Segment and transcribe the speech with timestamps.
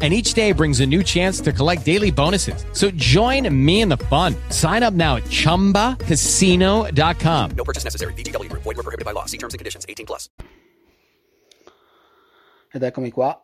[0.00, 2.64] And each day brings a new chance to collect daily bonuses.
[2.72, 4.34] So join me in the fun.
[4.48, 7.50] Sign up now at chumbacasino.com.
[7.54, 8.14] No purchase necessary.
[8.14, 8.62] VGW Group.
[8.62, 9.26] Void were prohibited by law.
[9.26, 9.84] See terms and conditions.
[9.86, 10.30] 18 plus.
[12.72, 13.36] Ed eccomi qua,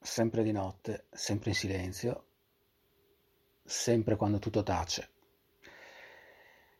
[0.00, 2.26] sempre di notte, sempre in silenzio,
[3.64, 5.10] sempre quando tutto tace.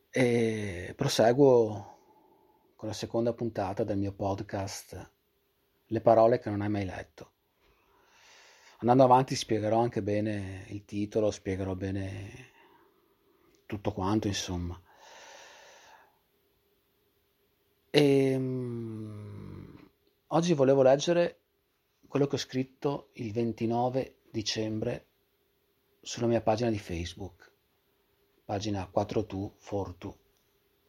[0.09, 1.97] E proseguo
[2.77, 5.11] con la seconda puntata del mio podcast
[5.87, 7.32] Le parole che non hai mai letto.
[8.83, 12.51] Andando avanti spiegherò anche bene il titolo, spiegherò bene
[13.65, 14.77] tutto quanto, insomma.
[17.89, 19.89] E, um,
[20.27, 21.39] oggi volevo leggere
[22.09, 25.05] quello che ho scritto il 29 dicembre
[26.01, 27.53] sulla mia pagina di Facebook,
[28.43, 30.13] pagina 4tu Fortu,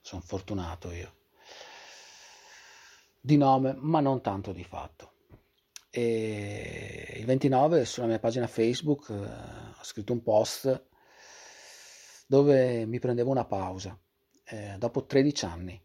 [0.01, 1.15] sono fortunato io,
[3.21, 5.13] di nome ma non tanto di fatto.
[5.91, 10.87] E il 29 sulla mia pagina Facebook eh, ho scritto un post
[12.27, 13.99] dove mi prendevo una pausa
[14.45, 15.85] eh, dopo 13 anni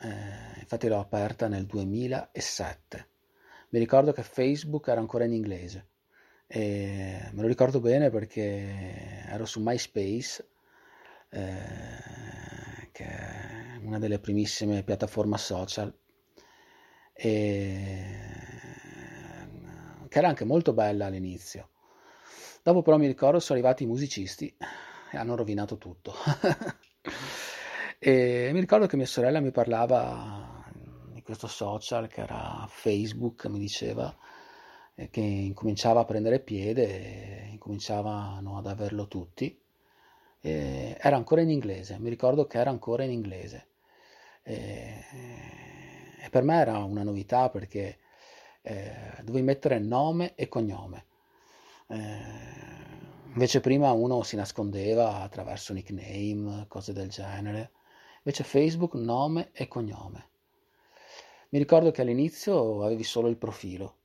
[0.00, 3.08] eh, infatti l'ho aperta nel 2007.
[3.70, 5.88] Mi ricordo che Facebook era ancora in inglese.
[6.46, 10.48] E me lo ricordo bene perché ero su MySpace,
[11.30, 15.92] eh, che è una delle primissime piattaforme social,
[17.12, 18.47] e,
[20.08, 21.70] che era anche molto bella all'inizio.
[22.62, 24.54] Dopo però mi ricordo sono arrivati i musicisti
[25.10, 26.14] e hanno rovinato tutto.
[28.00, 30.64] E mi ricordo che mia sorella mi parlava
[31.12, 34.16] di questo social che era Facebook, mi diceva
[35.10, 39.60] che incominciava a prendere piede, incominciavano ad averlo tutti.
[40.40, 43.66] E era ancora in inglese, mi ricordo che era ancora in inglese.
[44.42, 45.04] E,
[46.24, 47.98] e per me era una novità perché
[48.68, 51.06] eh, dovevi mettere nome e cognome.
[51.86, 52.20] Eh,
[53.32, 57.72] invece prima uno si nascondeva attraverso nickname, cose del genere.
[58.18, 60.28] Invece Facebook nome e cognome.
[61.50, 63.96] Mi ricordo che all'inizio avevi solo il profilo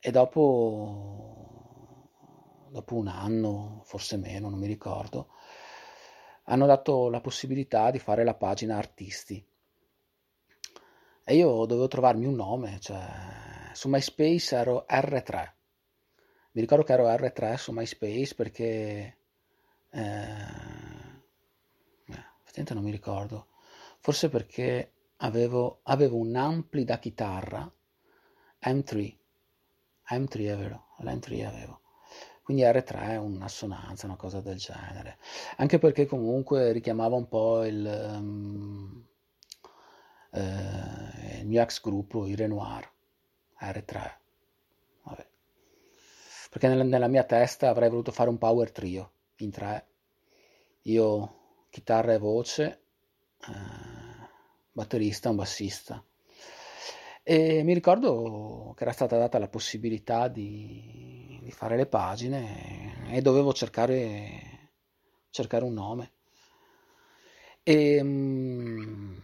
[0.00, 2.08] e dopo,
[2.70, 5.28] dopo un anno, forse meno, non mi ricordo,
[6.44, 9.46] hanno dato la possibilità di fare la pagina artisti.
[11.24, 13.04] E io dovevo trovarmi un nome, cioè
[13.72, 15.52] su MySpace ero R3.
[16.52, 19.16] Mi ricordo che ero R3 su MySpace perché
[19.90, 20.82] eh,
[22.54, 23.48] Effettivamente non mi ricordo.
[23.98, 27.68] Forse perché avevo, avevo un ampli da chitarra
[28.62, 29.16] M3.
[30.10, 31.80] M3 è vero, l'M3 avevo.
[32.44, 35.18] Quindi R3 è un'assonanza, una cosa del genere.
[35.56, 39.13] Anche perché comunque richiamava un po' il, um, eh,
[41.44, 42.90] il mio ex gruppo, i Renoir.
[43.60, 44.12] R3.
[45.02, 45.26] Vabbè.
[46.50, 49.86] Perché nella, nella mia testa avrei voluto fare un power trio in tre.
[50.82, 52.82] Io chitarra e voce,
[53.46, 54.28] eh,
[54.72, 56.02] batterista, un bassista.
[57.22, 63.20] E mi ricordo che era stata data la possibilità di, di fare le pagine e,
[63.22, 64.70] dovevo cercare,
[65.30, 66.12] cercare un nome.
[67.62, 69.23] E, um,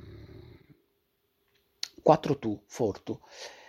[2.03, 3.21] 4 tu, Fortu.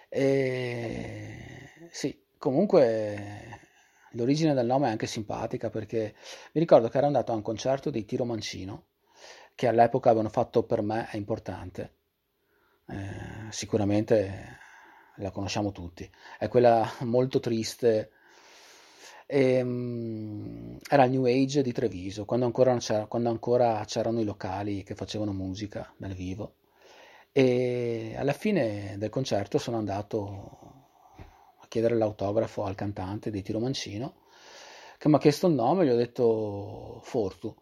[0.09, 3.59] E, sì, comunque
[4.15, 6.13] L'origine del nome è anche simpatica perché
[6.51, 8.87] mi ricordo che ero andato a un concerto di Tiro Mancino,
[9.55, 11.93] che all'epoca avevano fatto per me è importante.
[12.87, 14.57] Eh, sicuramente
[15.17, 16.09] la conosciamo tutti.
[16.37, 18.11] È quella molto triste.
[19.25, 24.83] E, um, era il New Age di Treviso, quando ancora, quando ancora c'erano i locali
[24.83, 26.55] che facevano musica dal vivo.
[27.33, 30.59] E alla fine del concerto sono andato
[31.59, 34.25] a chiedere l'autografo al cantante di Tiro Mancino,
[34.97, 37.55] che mi ha chiesto il nome, gli ho detto Fortu.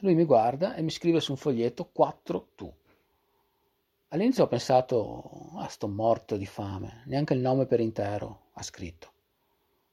[0.00, 2.72] Lui mi guarda e mi scrive su un foglietto 4 tu.
[4.08, 9.10] All'inizio ho pensato, ah, sto morto di fame, neanche il nome per intero ha scritto.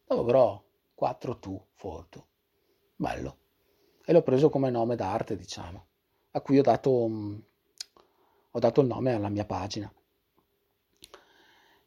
[0.06, 0.61] Dopo però,
[0.94, 2.21] 4 tu, Fortu.
[2.95, 3.38] Bello.
[4.03, 5.85] E l'ho preso come nome d'arte, diciamo,
[6.31, 7.07] a cui ho dato,
[8.51, 9.91] ho dato il nome alla mia pagina.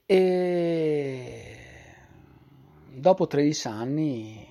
[0.05, 1.57] E
[2.95, 4.47] dopo 13 anni,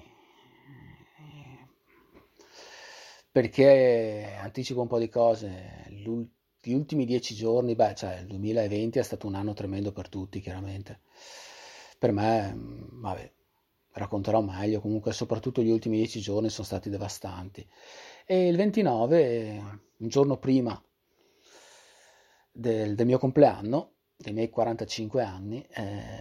[3.31, 9.03] perché anticipo un po' di cose, gli ultimi dieci giorni, beh, cioè il 2020 è
[9.03, 11.01] stato un anno tremendo per tutti, chiaramente.
[11.97, 13.31] Per me, vabbè,
[13.93, 17.67] racconterò meglio, comunque soprattutto gli ultimi dieci giorni sono stati devastanti.
[18.25, 20.83] E il 29, un giorno prima
[22.51, 26.19] del, del mio compleanno, dei miei 45 anni, eh,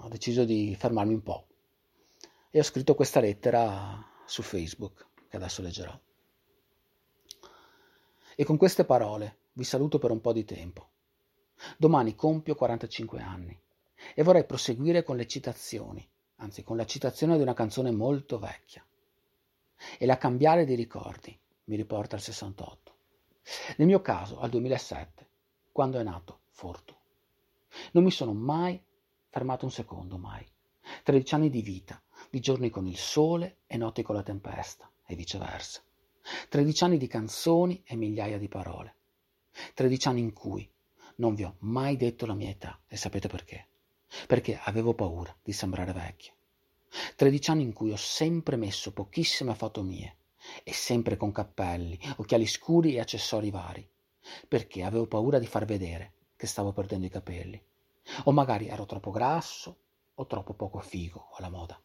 [0.00, 1.46] ho deciso di fermarmi un po'
[2.50, 5.98] e ho scritto questa lettera su Facebook, che adesso leggerò.
[8.34, 10.90] E con queste parole vi saluto per un po' di tempo.
[11.76, 13.58] Domani compio 45 anni
[14.14, 18.84] e vorrei proseguire con le citazioni, anzi con la citazione di una canzone molto vecchia.
[19.98, 22.94] E la cambiare di ricordi mi riporta al 68.
[23.76, 25.27] Nel mio caso al 2007,
[25.78, 26.92] quando è nato Fortu.
[27.92, 28.82] Non mi sono mai
[29.28, 30.44] fermato un secondo, mai.
[31.04, 35.14] 13 anni di vita, di giorni con il sole e notti con la tempesta, e
[35.14, 35.80] viceversa.
[36.48, 38.96] 13 anni di canzoni e migliaia di parole.
[39.74, 40.68] 13 anni in cui
[41.18, 43.68] non vi ho mai detto la mia età e sapete perché?
[44.26, 46.32] Perché avevo paura di sembrare vecchio.
[47.14, 50.16] 13 anni in cui ho sempre messo pochissime foto mie
[50.64, 53.88] e sempre con cappelli, occhiali scuri e accessori vari,
[54.46, 57.60] perché avevo paura di far vedere che stavo perdendo i capelli.
[58.24, 59.76] O magari ero troppo grasso
[60.14, 61.80] o troppo poco figo alla moda.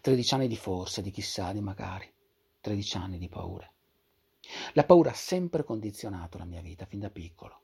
[0.00, 2.10] 13 anni di forse, di chissà, di magari.
[2.60, 3.72] 13 anni di paure.
[4.74, 7.62] La paura ha sempre condizionato la mia vita fin da piccolo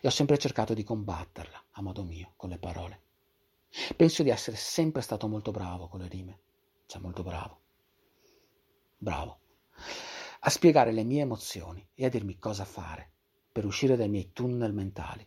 [0.00, 3.02] e ho sempre cercato di combatterla a modo mio, con le parole.
[3.96, 6.40] Penso di essere sempre stato molto bravo con le rime,
[6.86, 7.60] cioè molto bravo.
[8.98, 9.38] Bravo.
[10.40, 13.12] A spiegare le mie emozioni e a dirmi cosa fare
[13.52, 15.26] per uscire dai miei tunnel mentali.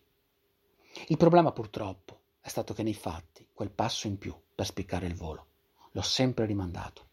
[1.07, 5.15] Il problema purtroppo è stato che nei fatti quel passo in più per spiccare il
[5.15, 5.47] volo
[5.91, 7.07] l'ho sempre rimandato.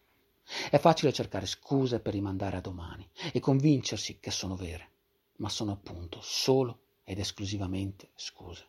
[0.69, 4.89] È facile cercare scuse per rimandare a domani e convincersi che sono vere,
[5.37, 8.67] ma sono appunto solo ed esclusivamente scuse.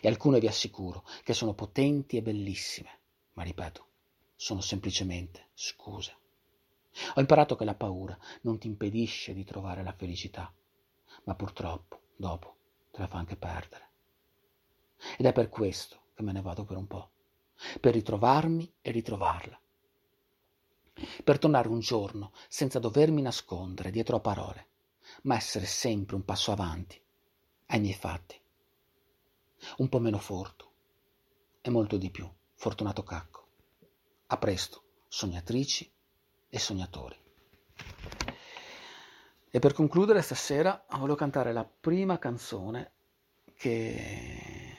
[0.00, 2.98] E alcune vi assicuro che sono potenti e bellissime,
[3.32, 3.86] ma ripeto,
[4.36, 6.16] sono semplicemente scuse.
[7.14, 10.52] Ho imparato che la paura non ti impedisce di trovare la felicità,
[11.24, 12.56] ma purtroppo dopo
[12.90, 13.88] te la fa anche perdere.
[15.16, 17.10] Ed è per questo che me ne vado per un po',
[17.80, 19.60] per ritrovarmi e ritrovarla,
[21.24, 24.68] per tornare un giorno senza dovermi nascondere dietro a parole,
[25.22, 27.00] ma essere sempre un passo avanti
[27.66, 28.38] ai miei fatti.
[29.78, 30.68] Un po' meno fortu
[31.60, 33.48] e molto di più, fortunato cacco.
[34.26, 35.90] A presto, sognatrici
[36.48, 37.16] e sognatori.
[39.52, 42.92] E per concludere stasera volevo cantare la prima canzone
[43.54, 44.76] che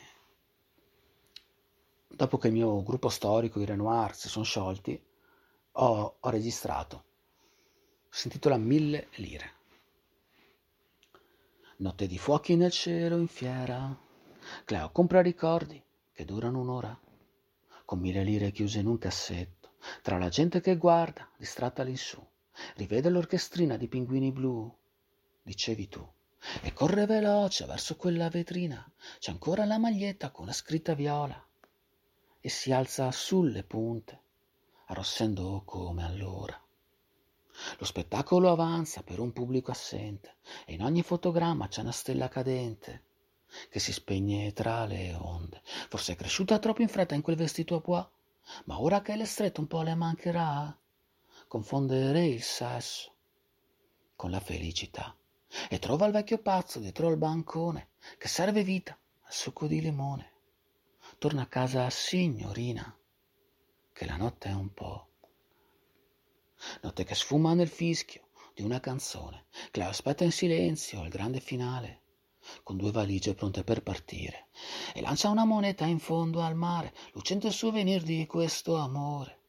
[2.07, 5.01] dopo che il mio gruppo storico, i Renoir, si sono sciolti,
[5.73, 7.03] ho, ho registrato.
[8.09, 9.53] Si intitola Mille lire.
[11.77, 13.97] Notte di fuochi nel cielo in fiera.
[14.65, 16.97] Cleo compra ricordi che durano un'ora.
[17.85, 19.73] Con mille lire chiuse in un cassetto.
[20.01, 22.23] Tra la gente che guarda, distratta all'insù.
[22.75, 24.73] Rivede l'orchestrina di pinguini blu.
[25.41, 26.07] Dicevi tu.
[26.61, 28.89] E corre veloce verso quella vetrina.
[29.19, 31.43] C'è ancora la maglietta con la scritta viola.
[32.39, 34.21] E si alza sulle punte
[34.91, 36.59] arrossendo come allora.
[37.77, 43.05] Lo spettacolo avanza per un pubblico assente e in ogni fotogramma c'è una stella cadente
[43.69, 45.61] che si spegne tra le onde.
[45.63, 48.05] Forse è cresciuta troppo in fretta in quel vestito a pois,
[48.65, 50.77] ma ora che le stretto un po' le mancherà
[51.51, 53.13] confondere il sesso
[54.15, 55.13] con la felicità.
[55.69, 60.31] E trova il vecchio pazzo dietro al bancone che serve vita al succo di limone.
[61.17, 62.97] Torna a casa signorina
[63.91, 65.09] che la notte è un po'.
[66.83, 71.41] Notte che sfuma nel fischio di una canzone, che la aspetta in silenzio al grande
[71.41, 71.99] finale.
[72.63, 74.47] con due valigie pronte per partire,
[74.93, 79.39] e lancia una moneta in fondo al mare, lucente il souvenir di questo amore,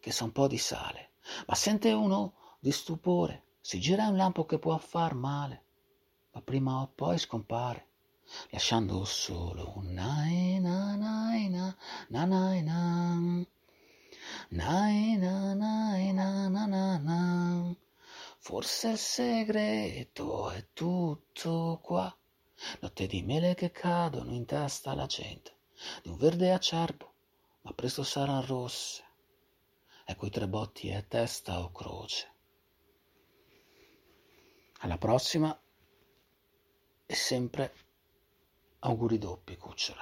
[0.00, 1.11] che sa un po' di sale,
[1.46, 5.64] ma sente uno di stupore, si gira un lampo che può far male,
[6.32, 7.86] ma prima o poi scompare,
[8.50, 11.76] lasciando solo un nai na nai na
[12.08, 13.44] na nai na
[14.50, 17.74] nai na nai na na na na
[18.44, 22.12] Forse il segreto è tutto qua.
[22.80, 25.58] Notte di mele che cadono in testa alla gente,
[26.02, 27.12] di un verde acerbo,
[27.60, 29.04] ma presto saranno rosse.
[30.04, 32.30] E quei tre botti è testa o croce.
[34.80, 35.56] Alla prossima
[37.06, 37.74] e sempre
[38.80, 40.01] auguri doppi, cucciola.